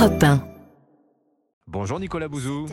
[0.00, 0.42] Europe 1.
[1.66, 2.66] Bonjour Nicolas Bouzou.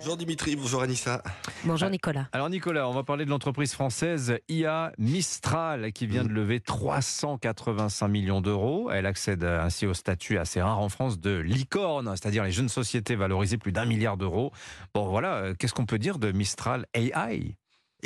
[0.00, 1.22] Bonjour Dimitri, bonjour Anissa.
[1.64, 2.26] Bonjour Nicolas.
[2.32, 8.08] Alors Nicolas, on va parler de l'entreprise française IA Mistral qui vient de lever 385
[8.08, 8.90] millions d'euros.
[8.90, 13.14] Elle accède ainsi au statut assez rare en France de licorne, c'est-à-dire les jeunes sociétés
[13.14, 14.50] valorisées plus d'un milliard d'euros.
[14.94, 17.56] Bon voilà, euh, qu'est-ce qu'on peut dire de Mistral AI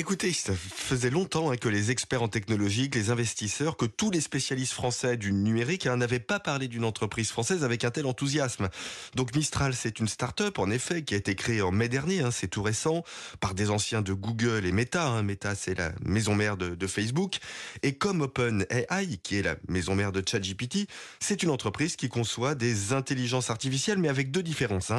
[0.00, 4.12] Écoutez, ça faisait longtemps hein, que les experts en technologie, que les investisseurs, que tous
[4.12, 8.06] les spécialistes français du numérique hein, n'avaient pas parlé d'une entreprise française avec un tel
[8.06, 8.68] enthousiasme.
[9.16, 12.30] Donc Mistral, c'est une start-up en effet qui a été créée en mai dernier, hein,
[12.30, 13.02] c'est tout récent,
[13.40, 15.20] par des anciens de Google et Meta.
[15.24, 17.38] Meta, c'est la maison mère de, Facebook.
[17.82, 20.86] Et comme OpenAI, qui est la maison mère de ChatGPT,
[21.18, 24.92] c'est une entreprise qui conçoit des intelligences artificielles, mais avec deux différences.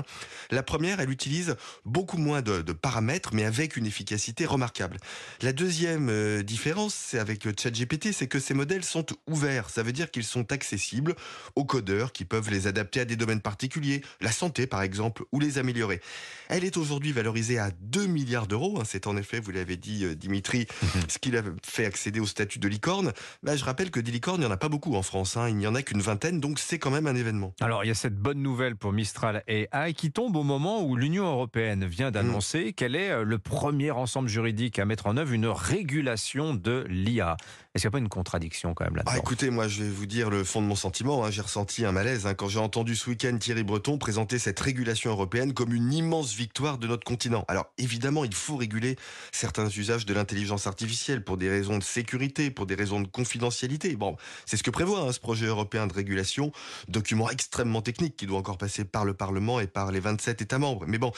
[0.52, 1.56] La première, elle utilise
[1.86, 4.89] beaucoup moins de paramètres, mais avec une efficacité remarquable.
[5.42, 9.70] La deuxième euh, différence, c'est avec le ChatGPT, c'est que ces modèles sont ouverts.
[9.70, 11.16] Ça veut dire qu'ils sont accessibles
[11.56, 15.40] aux codeurs qui peuvent les adapter à des domaines particuliers, la santé par exemple, ou
[15.40, 16.02] les améliorer.
[16.50, 18.80] Elle est aujourd'hui valorisée à 2 milliards d'euros.
[18.80, 18.84] Hein.
[18.86, 21.02] C'est en effet, vous l'avez dit euh, Dimitri, mhm.
[21.08, 23.14] ce qui l'a fait accéder au statut de licorne.
[23.44, 25.38] Là, je rappelle que des licornes, il n'y en a pas beaucoup en France.
[25.38, 25.50] Hein.
[25.50, 27.54] Il n'y en a qu'une vingtaine, donc c'est quand même un événement.
[27.62, 30.96] Alors, il y a cette bonne nouvelle pour Mistral AI qui tombe au moment où
[30.96, 32.74] l'Union européenne vient d'annoncer mhm.
[32.74, 37.38] qu'elle est euh, le premier ensemble juridique à mettre en œuvre une régulation de l'IA.
[37.76, 39.90] Est-ce qu'il n'y a pas une contradiction quand même là-dedans ah, Écoutez, moi je vais
[39.90, 41.24] vous dire le fond de mon sentiment.
[41.24, 41.30] Hein.
[41.30, 45.12] J'ai ressenti un malaise hein, quand j'ai entendu ce week-end Thierry Breton présenter cette régulation
[45.12, 47.46] européenne comme une immense victoire de notre continent.
[47.48, 48.96] Alors évidemment, il faut réguler
[49.32, 53.96] certains usages de l'intelligence artificielle pour des raisons de sécurité, pour des raisons de confidentialité.
[53.96, 54.16] Bon,
[54.48, 56.52] c'est ce que prévoit hein, ce projet européen de régulation,
[56.88, 60.58] document extrêmement technique qui doit encore passer par le Parlement et par les 27 États
[60.58, 60.86] membres.
[60.88, 61.12] Mais bon,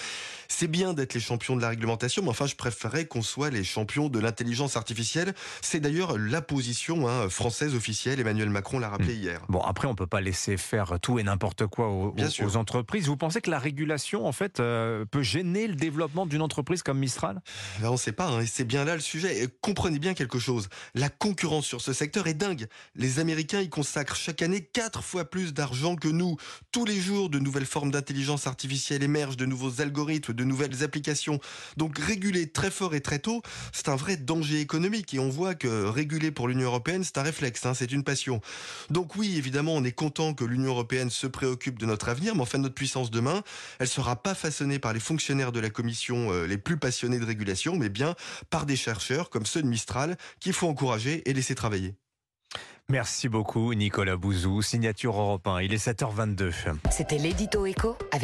[0.50, 3.64] c'est bien d'être les champions de la réglementation, mais enfin je préférerais qu'on soit les
[3.64, 5.34] champions de l'intelligence artificielle.
[5.62, 8.20] C'est d'ailleurs la position hein, française officielle.
[8.20, 9.22] Emmanuel Macron l'a rappelé hmm.
[9.22, 9.42] hier.
[9.50, 13.08] Bon, après, on peut pas laisser faire tout et n'importe quoi aux, aux, entreprises.
[13.08, 17.00] Vous pensez que la régulation, en fait, euh, peut gêner le développement d'une entreprise comme
[17.00, 17.42] Mistral?
[17.80, 18.28] Ben, On ne sait pas.
[18.28, 19.44] Hein, c'est bien là le sujet.
[19.44, 20.70] Et comprenez bien quelque chose.
[20.94, 22.68] La concurrence sur ce secteur est dingue.
[22.96, 26.38] Les Américains y consacrent chaque année quatre fois plus d'argent que nous.
[26.72, 31.40] Tous les jours, de nouvelles formes d'intelligence artificielle émergent, de nouveaux algorithmes, de nouvelles applications.
[31.78, 33.31] Donc réguler très fort et très tôt,
[33.72, 35.14] c'est un vrai danger économique.
[35.14, 38.42] Et on voit que réguler pour l'Union européenne, c'est un réflexe, hein, c'est une passion.
[38.90, 42.42] Donc oui, évidemment, on est content que l'Union européenne se préoccupe de notre avenir, mais
[42.42, 43.44] enfin notre puissance demain,
[43.80, 47.26] elle sera pas façonnée par les fonctionnaires de la Commission euh, les plus passionnés de
[47.26, 48.16] régulation, mais bien
[48.50, 51.96] par des chercheurs comme ceux de Mistral qu'il faut encourager et laisser travailler.
[52.92, 55.62] Merci beaucoup Nicolas Bouzou, signature Europe 1.
[55.62, 56.52] Il est 7h22.
[56.92, 58.20] C'était l'édito écho avec